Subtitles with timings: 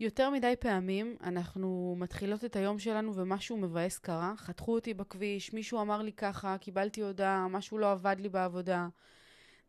[0.00, 4.34] יותר מדי פעמים אנחנו מתחילות את היום שלנו ומשהו מבאס קרה.
[4.36, 8.88] חתכו אותי בכביש, מישהו אמר לי ככה, קיבלתי הודעה, משהו לא עבד לי בעבודה.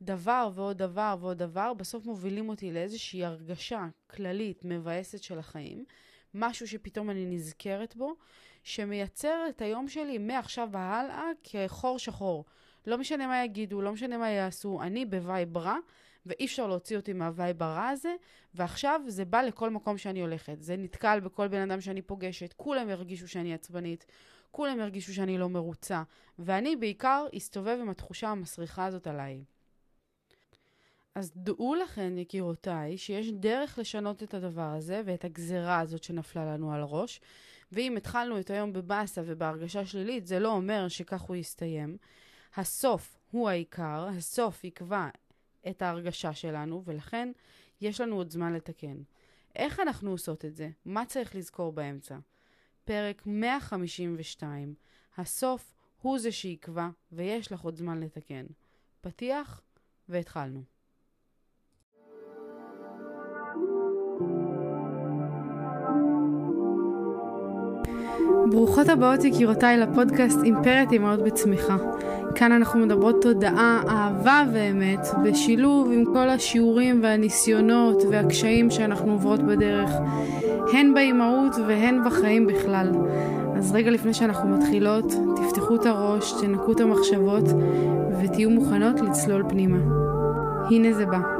[0.02, 5.86] דבר ועוד דבר ועוד דבר, בסוף מובילים אותי לאיזושהי הרגשה כללית מבאסת של החיים,
[6.34, 8.16] משהו שפתאום אני נזכרת בו,
[8.64, 12.46] שמייצר את היום שלי מעכשיו והלאה כחור שחור.
[12.88, 15.78] לא משנה מה יגידו, לא משנה מה יעשו, אני ב-vibe רע,
[16.28, 18.16] ואי אפשר להוציא אותי מהווייב הרע הזה,
[18.55, 20.62] ועכשיו זה בא לכל מקום שאני הולכת.
[20.62, 24.05] זה נתקל בכל בן אדם שאני פוגשת, כולם ירגישו שאני עצבנית,
[24.52, 26.03] כולם ירגישו שאני לא מרוצה,
[26.40, 29.44] ואני בעיקר אסתובב עם התחושה המסריחה הזאת עליי.
[31.16, 36.73] אז דעו לכן, יקירותיי, שיש דרך לשנות את הדבר הזה ואת הגזרה הזאת שנפלה לנו
[36.73, 37.22] על הראש.
[37.72, 41.98] ואם התחלנו את היום בבאסה ובהרגשה שלילית, זה לא אומר שכך הוא יסתיים.
[42.55, 45.08] הסוף הוא העיקר, הסוף יקבע
[45.70, 47.31] את ההרגשה שלנו, ולכן
[47.81, 48.98] יש לנו עוד זמן לתקן.
[49.55, 50.70] איך אנחנו עושות את זה?
[50.85, 52.17] מה צריך לזכור באמצע?
[52.85, 54.73] פרק 152.
[55.17, 58.45] הסוף הוא זה שיקבע, ויש לך עוד זמן לתקן.
[59.02, 59.61] פתיח,
[60.09, 60.64] והתחלנו.
[68.52, 71.77] ברוכות הבאות יקירותיי לפודקאסט אימפרית אימהות בצמיחה.
[72.38, 79.91] כאן אנחנו מדברות תודעה, אהבה ואמת, בשילוב עם כל השיעורים והניסיונות והקשיים שאנחנו עוברות בדרך,
[80.73, 82.91] הן באימהות והן בחיים בכלל.
[83.55, 87.45] אז רגע לפני שאנחנו מתחילות, תפתחו את הראש, תנקו את המחשבות
[88.21, 89.77] ותהיו מוכנות לצלול פנימה.
[90.69, 91.36] הנה זה בא.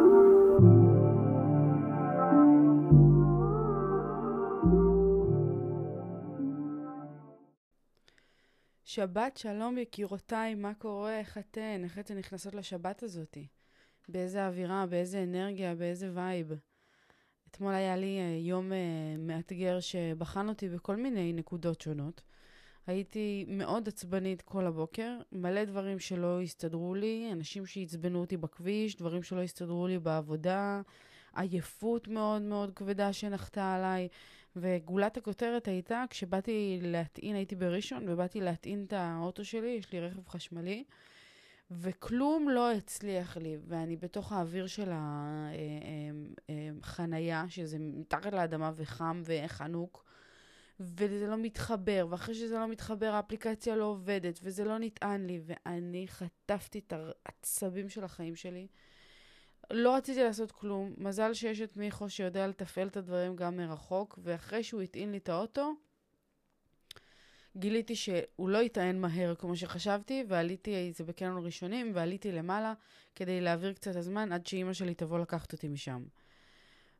[8.89, 11.19] שבת שלום יקירותיי, מה קורה?
[11.19, 11.81] איך אתן?
[11.83, 13.47] איך אתן נכנסות לשבת הזאתי?
[14.09, 16.52] באיזה אווירה, באיזה אנרגיה, באיזה וייב.
[17.49, 18.75] אתמול היה לי uh, יום uh,
[19.19, 22.21] מאתגר שבחן אותי בכל מיני נקודות שונות.
[22.88, 29.23] הייתי מאוד עצבנית כל הבוקר, מלא דברים שלא הסתדרו לי, אנשים שעצבנו אותי בכביש, דברים
[29.23, 30.81] שלא הסתדרו לי בעבודה,
[31.36, 34.08] עייפות מאוד מאוד כבדה שנחתה עליי.
[34.55, 40.27] וגולת הכותרת הייתה, כשבאתי להטעין, הייתי בראשון, ובאתי להטעין את האוטו שלי, יש לי רכב
[40.27, 40.83] חשמלי,
[41.71, 44.92] וכלום לא הצליח לי, ואני בתוך האוויר של
[46.49, 50.05] החנייה, שזה מתחת לאדמה וחם וחנוק,
[50.80, 56.08] וזה לא מתחבר, ואחרי שזה לא מתחבר, האפליקציה לא עובדת, וזה לא נטען לי, ואני
[56.08, 56.93] חטפתי את
[57.26, 58.67] העצבים של החיים שלי.
[59.72, 60.94] לא רציתי לעשות כלום.
[60.98, 65.30] מזל שיש את מיכו שיודע לתפעל את הדברים גם מרחוק, ואחרי שהוא הטעין לי את
[65.30, 65.76] האוטו,
[67.58, 72.73] גיליתי שהוא לא יטען מהר כמו שחשבתי, ועליתי, זה בקניון ראשונים, ועליתי למעלה
[73.16, 76.05] כדי להעביר קצת הזמן עד שאימא שלי תבוא לקחת אותי משם.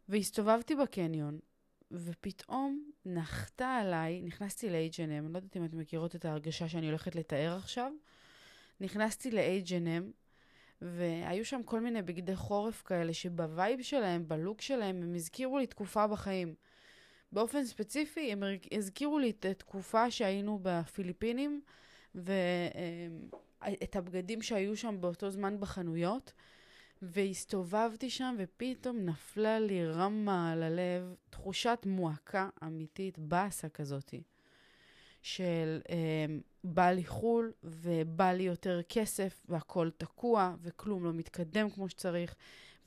[0.10, 1.40] והסתובבתי בקניון,
[1.92, 7.16] ופתאום נחתה עליי, נכנסתי ל-H&M, אני לא יודעת אם אתם מכירות את ההרגשה שאני הולכת
[7.16, 7.92] לתאר עכשיו,
[8.82, 10.04] נכנסתי ל-H&M,
[10.82, 16.08] והיו שם כל מיני בגדי חורף כאלה, שבווייב שלהם, בלוק שלהם, הם הזכירו לי תקופה
[16.08, 16.56] בחיים.
[17.32, 21.62] באופן ספציפי, הם הזכירו לי את התקופה שהיינו בפיליפינים,
[22.16, 26.34] ואת הבגדים שהיו שם באותו זמן בחנויות,
[27.02, 34.24] והסתובבתי שם, ופתאום נפלה לי רמה על הלב, תחושת מועקה אמיתית, באסה כזאתי.
[35.28, 36.26] של אה,
[36.64, 42.36] בא לי חו"ל ובא לי יותר כסף והכל תקוע וכלום לא מתקדם כמו שצריך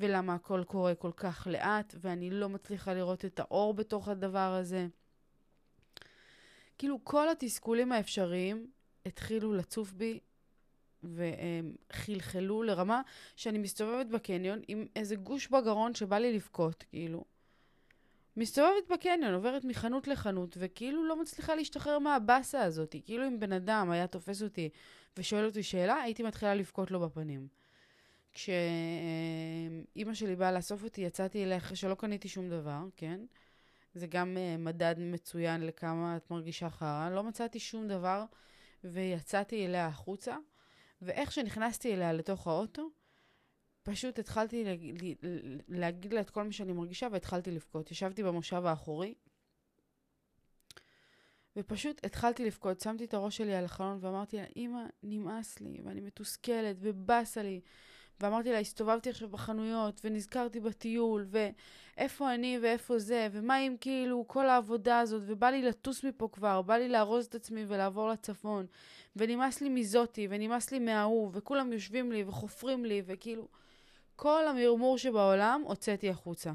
[0.01, 4.87] ולמה הכל קורה כל כך לאט ואני לא מצליחה לראות את האור בתוך הדבר הזה.
[6.79, 8.71] כאילו כל התסכולים האפשריים
[9.07, 10.21] התחילו לצוף בי
[11.03, 13.03] וחלחלו לרמה
[13.37, 17.25] שאני מסתובבת בקניון עם איזה גוש בגרון שבא לי לבכות, כאילו.
[18.41, 22.97] מסתובבת בקניון, עוברת מחנות לחנות, וכאילו לא מצליחה להשתחרר מהבאסה הזאת.
[23.05, 24.69] כאילו אם בן אדם היה תופס אותי
[25.17, 27.49] ושואל אותי שאלה, הייתי מתחילה לבכות לו בפנים.
[28.33, 33.21] כשאימא שלי באה לאסוף אותי, יצאתי אליה אחרי שלא קניתי שום דבר, כן?
[33.95, 37.11] זה גם uh, מדד מצוין לכמה את מרגישה חרא.
[37.11, 38.25] לא מצאתי שום דבר,
[38.85, 40.37] ויצאתי אליה החוצה,
[41.03, 42.91] ואיך שנכנסתי אליה לתוך האוטו,
[43.91, 44.65] פשוט התחלתי
[45.69, 47.91] להגיד, לה את כל מה שאני מרגישה והתחלתי לבכות.
[47.91, 49.15] ישבתי במושב האחורי,
[51.57, 52.81] ופשוט התחלתי לבכות.
[52.81, 57.61] שמתי את הראש שלי על החלון ואמרתי לה, אמא, נמאס לי, ואני מתוסכלת, ובאסה לי.
[58.21, 61.27] ואמרתי לה, הסתובבתי עכשיו בחנויות, ונזכרתי בטיול,
[61.97, 66.63] ואיפה אני ואיפה זה, ומה אם כאילו כל העבודה הזאת, ובא לי לטוס מפה כבר,
[66.63, 68.67] בא לי לארוז את עצמי ולעבור לצפון,
[69.17, 73.49] ונמאס לי מזאתי, ונמאס לי מההוא, וכולם יושבים לי וחופרים לי, וכאילו...
[74.21, 76.53] כל המרמור שבעולם הוצאתי החוצה.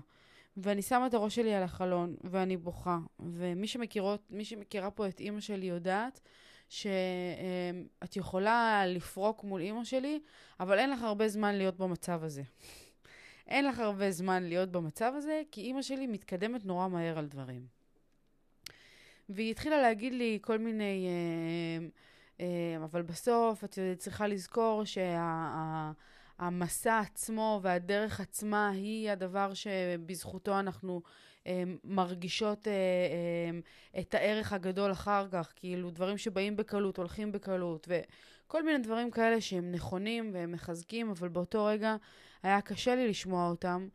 [0.57, 2.97] ואני שמה את הראש שלי על החלון, ואני בוכה.
[3.19, 6.19] ומי שמכירות, מי שמכירה פה את אימא שלי יודעת
[6.69, 10.19] שאת יכולה לפרוק מול אימא שלי,
[10.59, 12.43] אבל אין לך הרבה זמן להיות במצב הזה.
[13.47, 17.65] אין לך הרבה זמן להיות במצב הזה, כי אימא שלי מתקדמת נורא מהר על דברים.
[19.29, 21.07] והיא התחילה להגיד לי כל מיני...
[21.07, 21.87] אה,
[22.39, 24.83] אה, אבל בסוף את צריכה לזכור
[26.39, 31.01] שהמסע עצמו והדרך עצמה היא הדבר שבזכותו אנחנו
[31.47, 32.67] אה, מרגישות
[33.99, 39.41] את הערך הגדול אחר כך, כאילו דברים שבאים בקלות, הולכים בקלות, וכל מיני דברים כאלה
[39.41, 41.95] שהם נכונים והם מחזקים, אבל באותו רגע
[42.43, 43.87] היה קשה לי לשמוע אותם.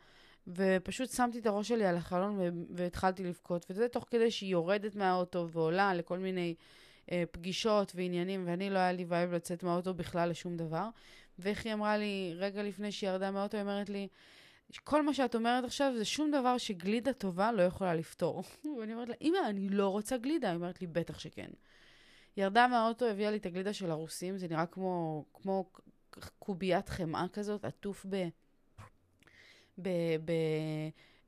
[0.46, 5.48] ופשוט שמתי את הראש שלי על החלון והתחלתי לבכות, וזה תוך כדי שהיא יורדת מהאוטו
[5.50, 6.64] ועולה לכל מיני אה,
[7.30, 10.88] פגישות ועניינים, ואני לא היה לי vibe לצאת מהאוטו בכלל לשום דבר.
[11.38, 14.08] ואיך היא אמרה לי, רגע לפני שהיא ירדה מהאוטו, היא אומרת לי,
[14.84, 18.42] כל מה שאת אומרת עכשיו זה שום דבר שגלידה טובה לא יכולה לפתור.
[18.80, 20.48] ואני אומרת לה, אמא, אני לא רוצה גלידה.
[20.48, 21.50] היא אומרת לי, בטח שכן.
[22.36, 25.70] ירדה מהאוטו, הביאה לי את הגלידה של הרוסים, זה נראה כמו, כמו
[26.38, 28.28] קוביית חמאה כזאת, עטוף ב...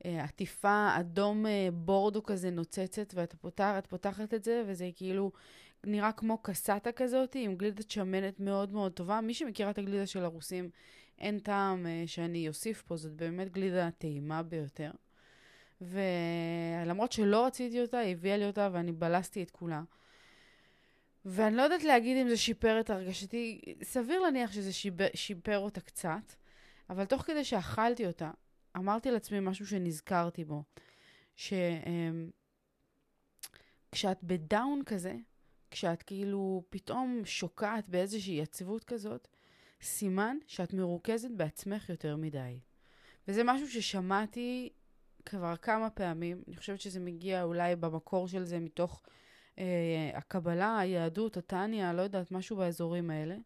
[0.05, 5.33] בעטיפה אדום אה, בורדו כזה נוצצת, ואת פותח, פותחת את זה, וזה כאילו
[5.87, 9.21] נראה כמו קסטה כזאת, עם גלידת שמנת מאוד מאוד טובה.
[9.21, 10.71] מי שמכירה את הגלידה של הרוסים,
[11.19, 14.91] אין טעם uh, שאני אוסיף פה, זאת באמת גלידה טעימה ביותר.
[15.81, 19.83] ולמרות שלא רציתי אותה, היא הביאה לי אותה ואני בלסתי את כולה.
[21.25, 25.81] ואני לא יודעת להגיד אם זה שיפר את הרגשתי, סביר להניח שזה שיפר, שיפר אותה
[25.81, 26.33] קצת,
[26.91, 28.31] אבל תוך כדי שאכלתי אותה,
[28.77, 30.63] אמרתי לעצמי משהו שנזכרתי בו,
[31.37, 31.57] שכשאת
[34.05, 35.15] אמ, בדאון כזה,
[35.73, 39.29] כשאת כאילו פתאום שוקעת באיזושהי עצבות כזאת,
[39.83, 42.59] סימן שאת מרוכזת בעצמך יותר מדי.
[43.29, 44.69] וזה משהו ששמעתי
[45.25, 49.03] כבר כמה פעמים, אני חושבת שזה מגיע אולי במקור של זה מתוך
[49.59, 53.37] אה, הקבלה, היהדות, התניא, לא יודעת, משהו באזורים האלה.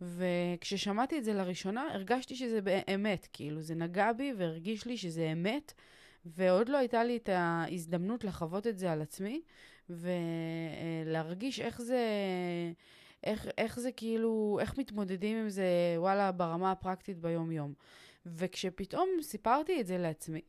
[0.00, 5.72] וכששמעתי את זה לראשונה, הרגשתי שזה באמת, כאילו, זה נגע בי והרגיש לי שזה אמת,
[6.24, 9.42] ועוד לא הייתה לי את ההזדמנות לחוות את זה על עצמי,
[9.90, 12.00] ולהרגיש איך זה,
[13.24, 17.74] איך, איך זה כאילו, איך מתמודדים עם זה, וואלה, ברמה הפרקטית ביום-יום.
[18.26, 20.40] וכשפתאום סיפרתי את זה לעצמי,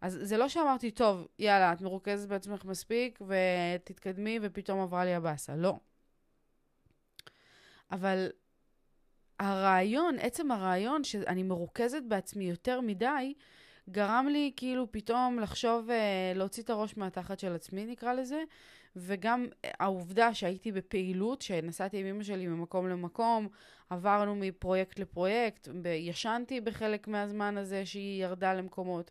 [0.00, 5.56] אז זה לא שאמרתי, טוב, יאללה, את מרוכזת בעצמך מספיק, ותתקדמי, ופתאום עברה לי הבאסה.
[5.56, 5.78] לא.
[7.90, 8.28] אבל
[9.38, 13.34] הרעיון, עצם הרעיון שאני מרוכזת בעצמי יותר מדי,
[13.90, 18.42] גרם לי כאילו פתאום לחשוב, אה, להוציא את הראש מהתחת של עצמי, נקרא לזה,
[18.96, 23.48] וגם העובדה שהייתי בפעילות, שנסעתי עם אמא שלי ממקום למקום,
[23.90, 29.10] עברנו מפרויקט לפרויקט, ישנתי בחלק מהזמן הזה שהיא ירדה למקומות,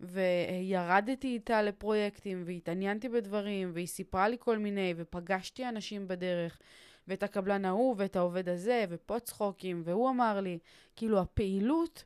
[0.00, 6.58] וירדתי איתה לפרויקטים, והתעניינתי בדברים, והיא סיפרה לי כל מיני, ופגשתי אנשים בדרך.
[7.08, 10.58] ואת הקבלן ההוא, ואת העובד הזה, ופה צחוקים, והוא אמר לי,
[10.96, 12.04] כאילו, הפעילות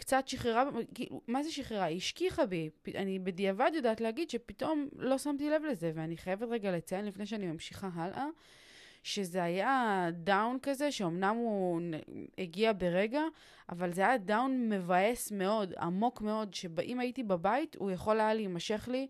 [0.00, 0.64] קצת שחררה,
[0.94, 1.84] כאילו, מה זה שחררה?
[1.84, 2.70] היא השכיחה בי.
[2.94, 7.46] אני בדיעבד יודעת להגיד שפתאום לא שמתי לב לזה, ואני חייבת רגע לציין לפני שאני
[7.46, 8.26] ממשיכה הלאה,
[9.02, 11.80] שזה היה דאון כזה, שאומנם הוא
[12.38, 13.22] הגיע ברגע,
[13.68, 18.88] אבל זה היה דאון מבאס מאוד, עמוק מאוד, שאם הייתי בבית, הוא יכול היה להימשך
[18.92, 19.06] לי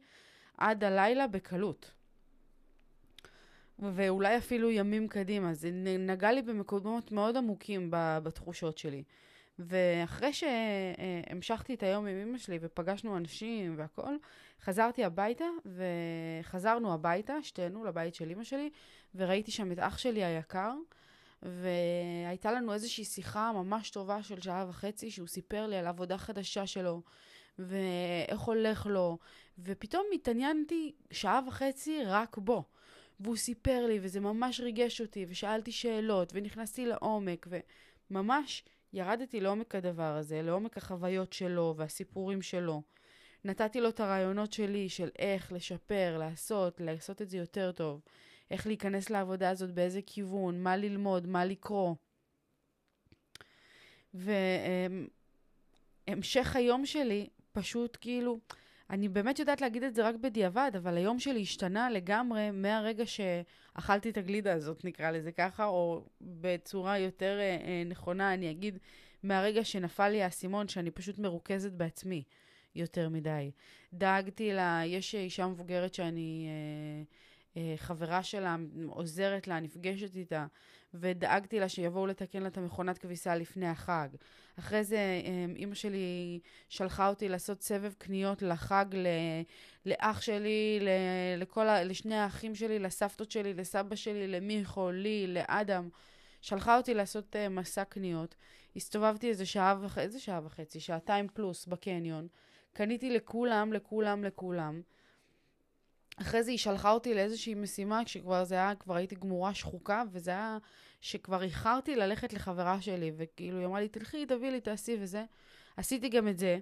[0.58, 1.90] עד הלילה בקלות.
[3.78, 5.54] ואולי אפילו ימים קדימה.
[5.54, 9.02] זה נגע לי במקומות מאוד עמוקים בתחושות שלי.
[9.60, 14.18] ואחרי שהמשכתי את היום עם אמא שלי ופגשנו אנשים והכול,
[14.62, 18.70] חזרתי הביתה וחזרנו הביתה, שתינו, לבית של אמא שלי,
[19.14, 20.74] וראיתי שם את אח שלי היקר,
[21.42, 26.66] והייתה לנו איזושהי שיחה ממש טובה של שעה וחצי, שהוא סיפר לי על עבודה חדשה
[26.66, 27.02] שלו,
[27.58, 29.18] ואיך הולך לו,
[29.58, 32.64] ופתאום התעניינתי שעה וחצי רק בו.
[33.20, 37.46] והוא סיפר לי, וזה ממש ריגש אותי, ושאלתי שאלות, ונכנסתי לעומק,
[38.10, 42.82] וממש ירדתי לעומק הדבר הזה, לעומק החוויות שלו והסיפורים שלו.
[43.44, 48.00] נתתי לו את הרעיונות שלי של איך לשפר, לעשות, לעשות את זה יותר טוב,
[48.50, 51.94] איך להיכנס לעבודה הזאת, באיזה כיוון, מה ללמוד, מה לקרוא.
[56.08, 58.38] והמשך היום שלי פשוט כאילו,
[58.90, 64.10] אני באמת יודעת להגיד את זה רק בדיעבד, אבל היום שלי השתנה לגמרי מהרגע שאכלתי
[64.10, 68.78] את הגלידה הזאת, נקרא לזה ככה, או בצורה יותר אה, אה, נכונה, אני אגיד,
[69.22, 72.22] מהרגע שנפל לי האסימון, שאני פשוט מרוכזת בעצמי
[72.74, 73.50] יותר מדי.
[73.92, 76.46] דאגתי לה, יש אישה מבוגרת שאני...
[76.48, 77.02] אה,
[77.76, 80.46] חברה שלה עוזרת לה, נפגשת איתה,
[80.94, 84.08] ודאגתי לה שיבואו לתקן לה את המכונת כביסה לפני החג.
[84.58, 89.06] אחרי זה אה, אימא שלי שלחה אותי לעשות סבב קניות לחג ל,
[89.86, 90.88] לאח שלי, ל,
[91.40, 95.88] לכל ה, לשני האחים שלי, לסבתות שלי, לסבא שלי, למיכו, לי, לאדם.
[96.40, 98.34] שלחה אותי לעשות uh, מסע קניות.
[98.76, 102.28] הסתובבתי איזה שעה וחצי, איזה שעה וחצי, שעתיים פלוס בקניון.
[102.72, 104.82] קניתי לכולם, לכולם, לכולם.
[106.20, 110.30] אחרי זה היא שלחה אותי לאיזושהי משימה, כשכבר זה היה, כבר הייתי גמורה שחוקה, וזה
[110.30, 110.58] היה
[111.00, 115.24] שכבר איחרתי ללכת לחברה שלי, וכאילו היא אמרה לי, תלכי, תביאי לי, תעשי וזה.
[115.76, 116.58] עשיתי גם את זה,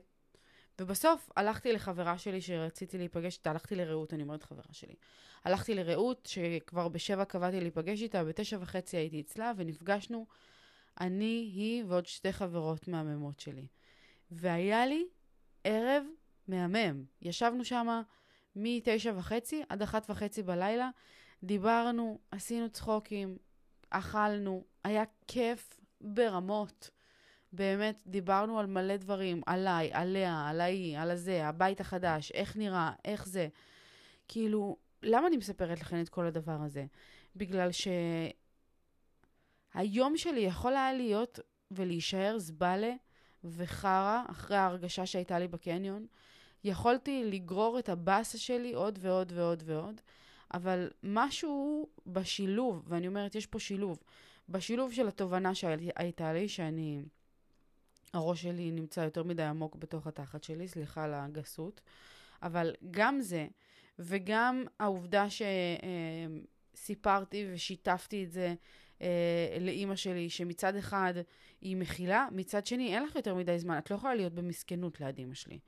[0.80, 4.94] ובסוף הלכתי לחברה שלי שרציתי להיפגש איתה, הלכתי לרעות, אני אומרת חברה שלי.
[5.44, 10.26] הלכתי לרעות, שכבר בשבע קבעתי להיפגש איתה, בתשע וחצי הייתי אצלה, ונפגשנו,
[11.00, 13.66] אני, היא ועוד שתי חברות מהממות שלי.
[14.30, 15.06] והיה לי
[15.64, 16.04] ערב
[16.48, 17.04] מהמם.
[17.22, 18.02] ישבנו שמה
[18.56, 20.90] מתשע וחצי עד אחת וחצי בלילה,
[21.42, 23.36] דיברנו, עשינו צחוקים,
[23.90, 26.90] אכלנו, היה כיף ברמות.
[27.52, 32.92] באמת, דיברנו על מלא דברים, עליי, עליה, על ההיא, על הזה, הבית החדש, איך נראה,
[33.04, 33.48] איך זה.
[34.28, 36.86] כאילו, למה אני מספרת לכם את כל הדבר הזה?
[37.36, 37.70] בגלל
[39.74, 41.40] שהיום שלי יכול היה להיות
[41.70, 42.92] ולהישאר זבלה
[43.44, 46.06] וחרא אחרי ההרגשה שהייתה לי בקניון.
[46.64, 50.00] יכולתי לגרור את הבאסה שלי עוד ועוד ועוד ועוד,
[50.54, 53.98] אבל משהו בשילוב, ואני אומרת, יש פה שילוב,
[54.48, 57.02] בשילוב של התובנה שהייתה לי, שאני,
[58.12, 61.80] הראש שלי נמצא יותר מדי עמוק בתוך התחת שלי, סליחה על הגסות,
[62.42, 63.46] אבל גם זה,
[63.98, 65.26] וגם העובדה
[66.74, 68.54] שסיפרתי ושיתפתי את זה
[69.02, 71.14] אה, לאימא שלי, שמצד אחד
[71.60, 75.18] היא מכילה, מצד שני אין לך יותר מדי זמן, את לא יכולה להיות במסכנות ליד
[75.18, 75.58] אימא שלי.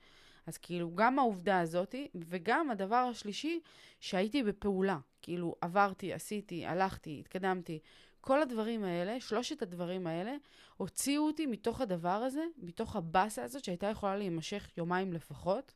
[0.47, 3.59] אז כאילו, גם העובדה הזאתי, וגם הדבר השלישי,
[3.99, 4.97] שהייתי בפעולה.
[5.21, 7.79] כאילו, עברתי, עשיתי, הלכתי, התקדמתי.
[8.21, 10.35] כל הדברים האלה, שלושת הדברים האלה,
[10.77, 15.73] הוציאו אותי מתוך הדבר הזה, מתוך הבאסה הזאת שהייתה יכולה להימשך יומיים לפחות,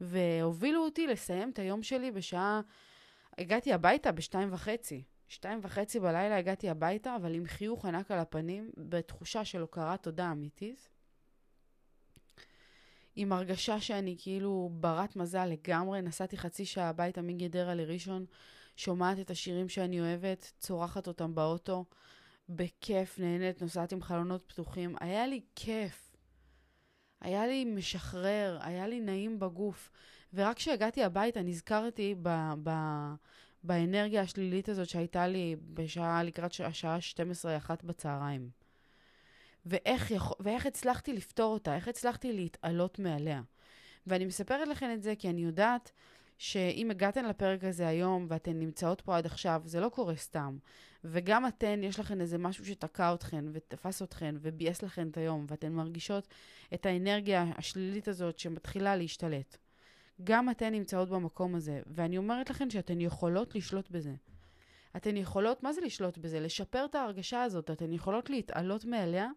[0.00, 2.60] והובילו אותי לסיים את היום שלי בשעה...
[3.38, 5.02] הגעתי הביתה בשתיים וחצי.
[5.28, 10.32] שתיים וחצי בלילה הגעתי הביתה, אבל עם חיוך ענק על הפנים, בתחושה של הוקרת תודה
[10.32, 10.88] אמיתית.
[13.22, 16.02] עם הרגשה שאני כאילו ברת מזל לגמרי.
[16.02, 18.26] נסעתי חצי שעה הביתה מגדרה לראשון,
[18.76, 21.84] שומעת את השירים שאני אוהבת, צורחת אותם באוטו,
[22.48, 24.96] בכיף, נהנית, נוסעת עם חלונות פתוחים.
[25.00, 26.16] היה לי כיף.
[27.20, 29.90] היה לי משחרר, היה לי נעים בגוף.
[30.34, 32.52] ורק כשהגעתי הביתה נזכרתי ב...
[32.62, 32.70] ב
[33.62, 36.98] באנרגיה השלילית הזאת שהייתה לי בשעה, לקראת השעה
[37.68, 38.50] 12-1 בצהריים.
[39.66, 43.42] ואיך, יכול, ואיך הצלחתי לפתור אותה, איך הצלחתי להתעלות מעליה.
[44.06, 45.92] ואני מספרת לכם את זה כי אני יודעת
[46.38, 50.58] שאם הגעתן לפרק הזה היום ואתן נמצאות פה עד עכשיו, זה לא קורה סתם.
[51.04, 55.72] וגם אתן, יש לכן איזה משהו שתקע אתכן ותפס אתכן וביאס לכן את היום, ואתן
[55.72, 56.28] מרגישות
[56.74, 59.56] את האנרגיה השלילית הזאת שמתחילה להשתלט.
[60.24, 64.12] גם אתן נמצאות במקום הזה, ואני אומרת לכן שאתן יכולות לשלוט בזה.
[64.96, 66.40] אתן יכולות, מה זה לשלוט בזה?
[66.40, 67.70] לשפר את ההרגשה הזאת.
[67.70, 69.28] אתן יכולות להתעלות מעליה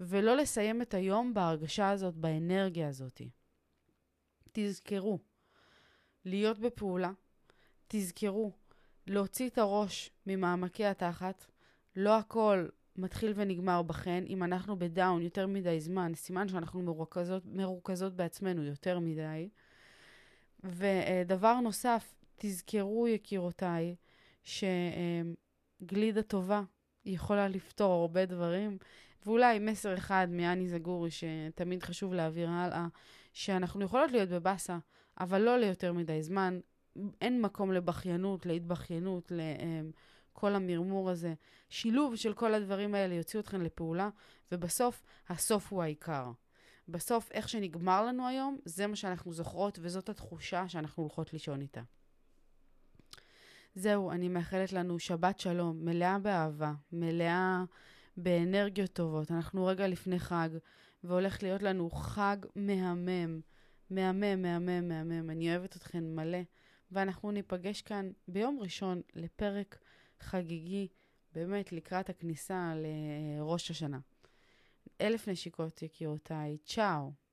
[0.00, 3.20] ולא לסיים את היום בהרגשה הזאת, באנרגיה הזאת.
[4.52, 5.18] תזכרו,
[6.24, 7.12] להיות בפעולה,
[7.88, 8.52] תזכרו,
[9.06, 11.46] להוציא את הראש ממעמקי התחת,
[11.96, 14.24] לא הכל מתחיל ונגמר בכן.
[14.28, 19.48] אם אנחנו בדאון יותר מדי זמן, סימן שאנחנו מרוכזות, מרוכזות בעצמנו יותר מדי.
[20.64, 23.96] ודבר נוסף, תזכרו, יקירותיי,
[24.46, 26.62] שגלידה טובה
[27.04, 28.78] יכולה לפתור הרבה דברים.
[29.26, 32.86] ואולי מסר אחד מאני זגורי שתמיד חשוב להעביר הלאה,
[33.32, 34.78] שאנחנו יכולות להיות בבאסה,
[35.20, 36.60] אבל לא ליותר מדי זמן.
[37.20, 41.34] אין מקום לבכיינות, להתבכיינות, לכל המרמור הזה.
[41.68, 44.10] שילוב של כל הדברים האלה יוציאו אתכם לפעולה,
[44.52, 46.30] ובסוף, הסוף הוא העיקר.
[46.88, 51.82] בסוף, איך שנגמר לנו היום, זה מה שאנחנו זוכרות, וזאת התחושה שאנחנו הולכות לישון איתה.
[53.78, 57.64] זהו, אני מאחלת לנו שבת שלום, מלאה באהבה, מלאה
[58.16, 59.30] באנרגיות טובות.
[59.30, 60.48] אנחנו רגע לפני חג,
[61.04, 63.40] והולך להיות לנו חג מהמם,
[63.90, 65.30] מהמם, מהמם, מהמם.
[65.30, 66.38] אני אוהבת אתכן מלא,
[66.92, 69.78] ואנחנו ניפגש כאן ביום ראשון לפרק
[70.20, 70.88] חגיגי,
[71.32, 73.98] באמת לקראת הכניסה לראש השנה.
[75.00, 76.58] אלף נשיקות, יקירותיי.
[76.64, 77.25] צ'או.